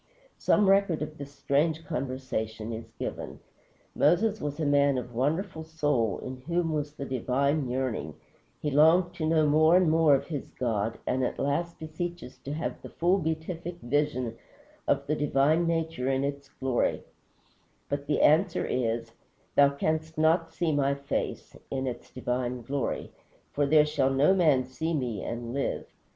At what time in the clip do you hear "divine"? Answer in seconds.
7.05-7.69, 15.15-15.67, 22.09-22.63